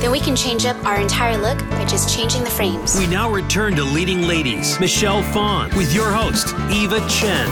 [0.00, 2.98] then we can change up our entire look by just changing the frames.
[2.98, 7.48] We now return to Leading Ladies, Michelle Phan, with your host, Eva Chen.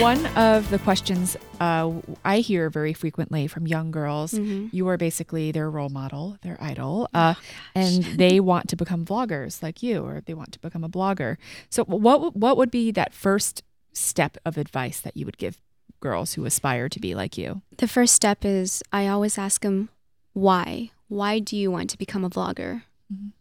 [0.00, 1.92] One of the questions uh,
[2.24, 7.08] I hear very frequently from young girls, you are basically their role model, their idol,
[7.12, 7.34] uh,
[7.74, 11.36] and they want to become vloggers like you, or they want to become a blogger.
[11.68, 13.62] So, what what would be that first
[13.92, 15.60] step of advice that you would give
[16.00, 17.62] girls who aspire to be like you?
[17.76, 19.90] The first step is I always ask them
[20.32, 20.90] why.
[21.08, 22.82] Why do you want to become a vlogger?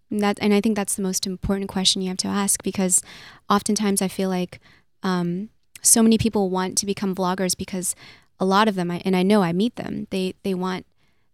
[0.10, 3.02] And that and I think that's the most important question you have to ask because
[3.50, 4.60] oftentimes I feel like
[5.04, 5.50] um,
[5.82, 7.96] so many people want to become vloggers because
[8.40, 10.86] a lot of them I, and I know I meet them they they want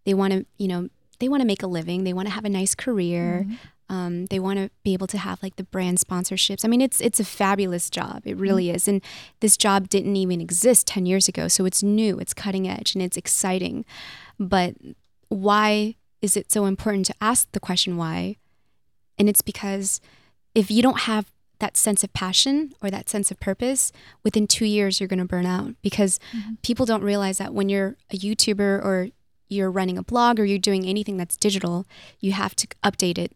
[0.06, 2.46] they want to you know they want to make a living they want to have
[2.46, 3.48] a nice career
[3.90, 6.64] um, they want to be able to have like the brand sponsorships.
[6.64, 9.02] I mean it's it's a fabulous job it really is and
[9.40, 13.02] this job didn't even exist 10 years ago so it's new it's cutting edge and
[13.02, 13.86] it's exciting.
[14.40, 14.76] But
[15.30, 18.38] why is it so important to ask the question why?
[19.18, 20.02] And it's because
[20.56, 23.92] if you don't have that sense of passion or that sense of purpose,
[24.24, 26.56] within two years, you're going to burn out because mm-hmm.
[26.62, 29.10] people don't realize that when you're a YouTuber or
[29.50, 31.86] you're running a blog or you're doing anything that's digital,
[32.20, 33.32] you have to update it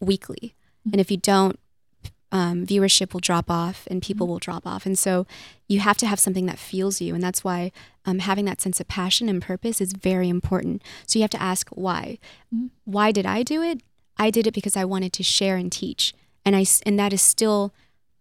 [0.00, 0.54] weekly.
[0.80, 0.94] Mm-hmm.
[0.94, 1.58] And if you don't,
[2.30, 4.32] um, viewership will drop off and people mm-hmm.
[4.32, 4.84] will drop off.
[4.84, 5.26] And so
[5.66, 7.14] you have to have something that fuels you.
[7.14, 7.72] And that's why
[8.04, 10.82] um, having that sense of passion and purpose is very important.
[11.06, 12.18] So you have to ask why.
[12.54, 12.66] Mm-hmm.
[12.84, 13.82] Why did I do it?
[14.18, 16.12] I did it because I wanted to share and teach.
[16.44, 17.72] And, I, and that is still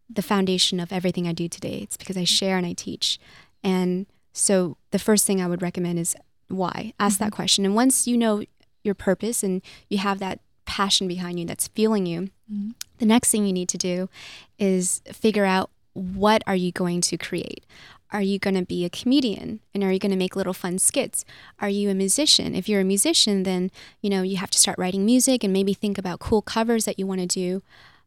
[0.10, 1.80] the foundation of everything I do today.
[1.80, 2.26] It's because I mm-hmm.
[2.26, 3.20] share and I teach.
[3.64, 6.16] And so the first thing I would recommend is
[6.48, 6.94] why.
[7.00, 7.66] Ask that question.
[7.66, 8.44] And once you know
[8.84, 12.30] your purpose and you have that passion behind you that's fueling you,
[13.00, 14.10] the next thing you need to do
[14.58, 17.66] is figure out what are you going to create?
[18.12, 20.80] Are you going to be a comedian and are you going to make little fun
[20.80, 21.26] skits?
[21.60, 22.56] Are you a musician?
[22.56, 23.70] If you're a musician, then
[24.02, 26.98] you know you have to start writing music and maybe think about cool covers that
[26.98, 27.64] you want to do.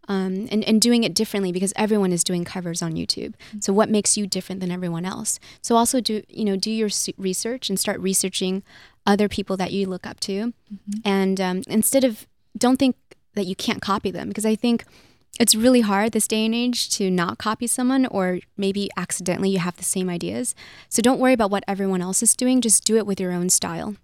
[0.08, 3.34] Um, and, and doing it differently because everyone is doing covers on YouTube.
[3.60, 5.38] So what makes you different than everyone else?
[5.62, 8.64] So also do you know do your research and start researching
[9.06, 10.53] other people that you look up to,
[11.04, 12.26] and um, instead of
[12.56, 12.97] don't think
[13.34, 14.84] that you can't copy them because I think
[15.38, 19.58] it's really hard this day and age to not copy someone or maybe accidentally you
[19.58, 20.54] have the same ideas.
[20.88, 23.48] So don't worry about what everyone else is doing, just do it with your own
[23.48, 23.96] style.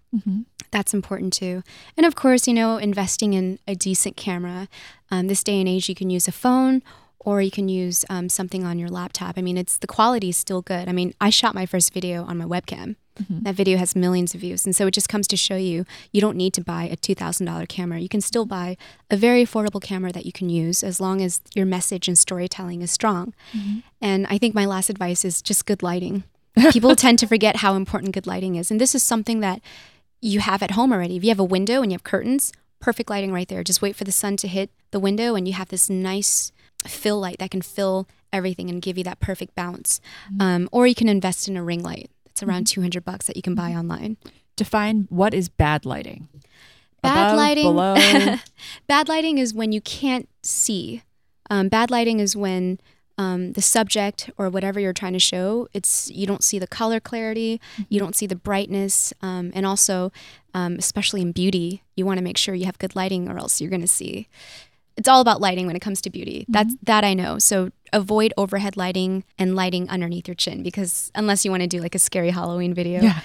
[0.71, 1.63] That's important too.
[1.95, 4.67] And of course, you know, investing in a decent camera.
[5.11, 6.81] Um, this day and age, you can use a phone
[7.19, 9.37] or you can use um, something on your laptop.
[9.37, 10.87] I mean, it's the quality is still good.
[10.87, 12.95] I mean, I shot my first video on my webcam.
[13.21, 13.43] Mm-hmm.
[13.43, 14.65] That video has millions of views.
[14.65, 17.67] And so it just comes to show you you don't need to buy a $2,000
[17.67, 17.99] camera.
[17.99, 18.77] You can still buy
[19.09, 22.81] a very affordable camera that you can use as long as your message and storytelling
[22.81, 23.33] is strong.
[23.55, 23.79] Mm-hmm.
[24.01, 26.23] And I think my last advice is just good lighting.
[26.71, 28.71] People tend to forget how important good lighting is.
[28.71, 29.61] And this is something that
[30.21, 31.17] you have at home already.
[31.17, 33.63] If you have a window and you have curtains, perfect lighting right there.
[33.63, 36.51] Just wait for the sun to hit the window and you have this nice
[36.85, 39.99] fill light that can fill everything and give you that perfect bounce.
[40.31, 40.41] Mm-hmm.
[40.41, 42.09] Um, or you can invest in a ring light.
[42.37, 44.15] It's around 200 bucks that you can buy online.
[44.55, 46.27] Define what is bad lighting.
[47.01, 47.63] Bad Above, lighting.
[47.63, 47.95] below.
[48.87, 51.01] bad lighting is when you can't see.
[51.49, 52.79] Um, bad lighting is when
[53.17, 56.99] um, the subject or whatever you're trying to show, it's you don't see the color
[56.99, 57.59] clarity,
[57.89, 60.11] you don't see the brightness, um, and also,
[60.53, 63.59] um, especially in beauty, you want to make sure you have good lighting, or else
[63.59, 64.27] you're going to see.
[64.97, 66.41] It's all about lighting when it comes to beauty.
[66.41, 66.51] Mm-hmm.
[66.51, 67.39] That's that I know.
[67.39, 71.79] So avoid overhead lighting and lighting underneath your chin because unless you want to do
[71.79, 73.21] like a scary Halloween video, Yeah.